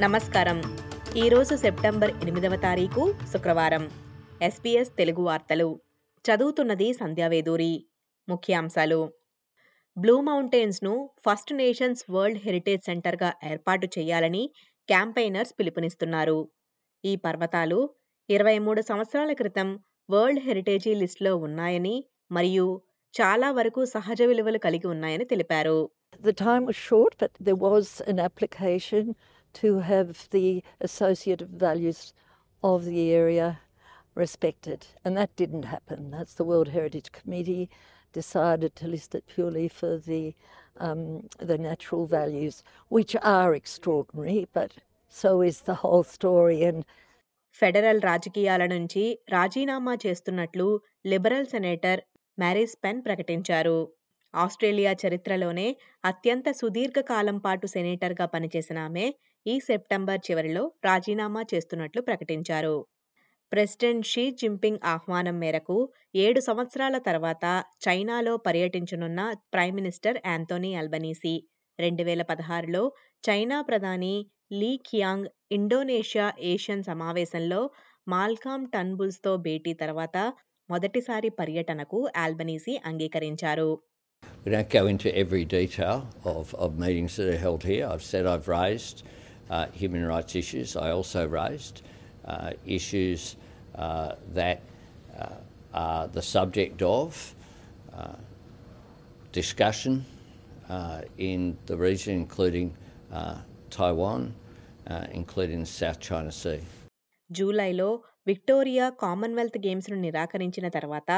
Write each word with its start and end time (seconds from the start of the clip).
నమస్కారం. 0.00 0.62
ఈరోజు 1.16 1.56
సెప్టెంబర్ 1.56 2.10
ఎనిమిదవ 2.10 2.56
తారీఖు 2.56 3.14
శుక్రవారం. 3.32 3.90
ఎస్పీఎస్ 4.42 4.88
తెలుగు 4.98 5.22
వార్తలు. 5.22 5.80
చదువుతున్నది 6.18 6.92
సంధ్యావేదూరి. 6.92 7.86
ముఖ్యాంశాలు. 8.28 9.12
బ్లూ 9.98 10.20
మౌంటైన్స్ను 10.20 11.10
ఫస్ట్ 11.28 11.52
నేషన్స్ 11.52 12.04
వరల్డ్ 12.10 12.38
హెరిటేజ్ 12.38 12.84
సెంటర్గా 12.84 13.32
ఏర్పాటు 13.50 13.86
చేయాలని 13.86 14.50
క్యాంపెయినర్స్ 14.88 15.54
పిలుపునిస్తున్నారు. 15.58 16.48
ఈ 17.04 17.16
పర్వతాలు 17.16 17.90
ఇరవై 18.30 18.58
మూడు 18.58 18.82
సంవత్సరాల 18.82 19.32
క్రితం 19.32 19.80
వరల్డ్ 20.10 20.40
హెరిటేజీ 20.40 20.94
లిస్టులో 20.94 21.36
ఉన్నాయని 21.36 22.04
మరియు 22.32 22.82
చాలా 23.20 23.52
వరకు 23.52 23.84
సహజ 23.84 24.22
విలువలు 24.22 24.58
కలిగి 24.58 24.86
ఉన్నాయని 24.86 25.24
తెలిపారు. 25.24 25.90
The 26.22 26.36
time 26.36 26.66
was 26.66 26.76
short, 26.76 27.24
but 27.24 27.48
there 27.48 27.62
was 27.62 28.10
an 28.10 28.16
application 28.16 29.14
to 29.54 29.80
have 29.80 30.28
the 30.30 30.62
associative 30.80 31.48
values 31.48 32.12
of 32.62 32.84
the 32.84 33.12
area 33.12 33.60
respected, 34.14 34.86
and 35.04 35.16
that 35.16 35.34
didn't 35.36 35.64
happen. 35.64 36.10
That's 36.10 36.34
the 36.34 36.44
World 36.44 36.68
Heritage 36.68 37.12
Committee 37.12 37.70
decided 38.12 38.74
to 38.76 38.88
list 38.88 39.14
it 39.14 39.24
purely 39.26 39.68
for 39.68 39.98
the 39.98 40.34
um, 40.78 41.28
the 41.38 41.58
natural 41.58 42.06
values, 42.06 42.62
which 42.88 43.16
are 43.22 43.54
extraordinary, 43.54 44.48
but 44.52 44.72
so 45.08 45.42
is 45.42 45.62
the 45.62 45.74
whole 45.74 46.04
story. 46.04 46.62
And 46.62 46.84
federal 47.54 48.00
రాజకీయాల 48.00 48.66
నుంచి 48.66 49.20
రాజీనామా 49.28 49.94
చేస్తున్నట్లు 50.04 50.82
liberal 51.06 51.46
senator 51.46 52.00
Marise 52.38 52.76
Payne 52.84 53.02
ప్రకటించారు 53.06 53.88
Australia 54.34 54.92
చరిత్రలోనే 55.02 55.66
అత్యంత 56.04 56.48
సుదీర్ఘ 56.52 56.98
కాలం 57.10 57.36
పాటు 57.38 57.66
సెనేటర్గా 57.66 58.26
పనిచేసిన 58.26 58.78
ఆమె 58.78 59.06
ఈ 59.46 59.54
సెప్టెంబర్ 59.60 60.20
చివరిలో 60.26 60.62
రాజీనామా 60.84 61.42
చేస్తున్నట్లు 61.52 62.02
ప్రకటించారు. 62.02 62.76
ప్రెసిడెంట్ 63.52 64.06
షీ 64.06 64.24
జింపింగ్ 64.40 64.82
ఆహ్వానం 64.84 65.36
మేరకు 65.38 65.76
ఏడు 66.16 66.40
సంవత్సరాల 66.40 66.96
తర్వాత 67.06 67.44
చైనాలో 67.86 68.32
పర్యటించనున్న 68.38 69.20
ప్రైమ్ 69.52 69.76
మినిస్టర్ 69.76 70.18
యాంతోనీ 70.26 70.70
అల్బనీసీ 70.74 71.34
రెండు 71.78 72.02
వేల 72.02 72.22
పదహారులో 72.22 72.82
చైనా 73.24 73.58
ప్రధాని 73.62 74.14
లీ 74.52 74.70
ఖియాంగ్ 74.88 75.26
ఇండోనేషియా 75.50 76.26
ఏషియన్ 76.52 76.84
సమావేశంలో 76.84 77.60
మాల్కామ్ 78.06 78.66
టన్బుల్స్తో 78.70 79.32
భేటీ 79.38 79.72
తర్వాత 79.74 80.16
మొదటిసారి 80.68 81.30
పర్యటనకు 81.38 81.98
ఆల్బనీసీ 82.16 82.74
అంగీకరించారు. 82.84 83.70
We 84.44 84.52
don't 84.52 84.70
go 84.70 84.86
into 84.86 85.14
every 85.16 85.44
detail 85.44 86.08
of, 86.24 86.54
of 86.54 86.78
meetings 86.78 87.16
that 87.16 87.28
are 87.28 87.36
held 87.36 87.64
here. 87.64 87.86
I've 87.86 88.02
said 88.02 88.24
I've 88.24 88.48
raised 88.48 89.02
uh, 89.50 89.66
human 89.72 90.04
rights 90.06 90.36
issues. 90.36 90.76
I 90.76 90.90
also 90.90 91.26
raised 91.26 91.82
uh, 92.24 92.52
issues 92.66 93.36
uh, 93.74 94.14
that 94.34 94.60
uh, 95.18 95.28
are 95.74 96.08
the 96.08 96.22
subject 96.22 96.82
of 96.82 97.34
uh, 97.94 98.14
discussion 99.32 100.04
uh, 100.68 101.02
in 101.16 101.56
the 101.66 101.76
region, 101.76 102.14
including 102.14 102.74
Taiwan, 103.70 104.34
including 105.12 105.60
the 105.60 105.66
South 105.66 106.00
China 106.00 106.32
Sea. 106.32 106.60
జూలైలో 107.30 107.86
Victoria 108.26 108.86
Commonwealth 109.00 109.58
గేమ్స్ను 109.64 109.96
నిరాకరించిన 110.00 110.66
తర్వాత 110.68 111.10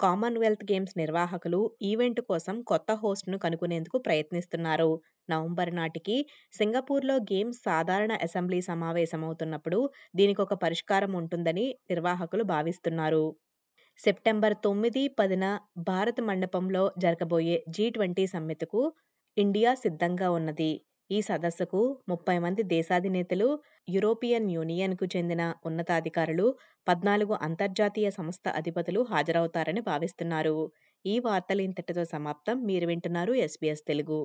Commonwealth 0.00 0.64
games 0.70 0.94
నిర్వాహకులు 0.96 1.60
event 1.82 2.20
కోసం 2.22 2.56
కొత్త 2.62 2.92
హోస్ట్ను 3.02 3.38
కనుగొనేందుకు 3.38 3.98
ప్రయత్నిస్తున్నారు. 3.98 4.88
November 5.28 5.72
నాటికి 5.74 6.16
సింగపూర్లో 6.52 7.16
గేమ్స్ 7.30 7.60
సాధారణ 7.62 8.12
అసెంబ్లీ 8.22 8.60
సమావేశమవుతున్నప్పుడు 8.62 9.80
దీనికి 10.14 10.42
ఒక 10.42 10.54
పరిష్కారం 10.64 11.12
ఉంటుందని 11.14 11.66
నిర్వాహకులు 11.90 12.44
భావిస్తున్నారు. 12.50 13.24
సెప్టెంబర్ 13.98 14.56
తొమ్మిది 14.64 15.04
పదిన 15.18 15.44
భారత్ 15.86 16.22
మండపంలో 16.22 16.84
జరగబోయే 16.98 17.58
జీ 17.70 17.86
ట్వంటీ 17.90 18.26
సమ్మిట్కు 18.26 18.82
ఇండియా 19.36 19.72
సిద్ధంగా 19.76 20.28
ఉన్నది. 20.30 20.72
ఈ 21.10 21.18
సదస్సుకు 21.22 21.80
ముప్పై 22.08 22.34
మంది 22.38 22.62
దేశాధినేతలు 22.70 23.48
యూరోపియన్ 23.88 24.48
యూనియన్కు 24.50 25.06
చెందిన 25.06 25.42
ఉన్నతాధికారులు 25.64 26.46
పద్నాలుగు 26.86 27.34
అంతర్జాతీయ 27.40 28.10
సంస్థ 28.10 28.44
అధిపతులు 28.56 29.02
హాజరవుతారని 29.10 29.82
భావిస్తున్నారు. 29.82 30.56
ఈ 31.04 31.16
వార్తలు 31.20 31.62
ఇంతటితో 31.62 32.04
సమాప్తం. 32.06 32.58
మీరు 32.64 32.86
వింటున్నారు 32.86 33.34
ఎస్బీఎస్ 33.46 33.84
తెలుగు. 33.84 34.20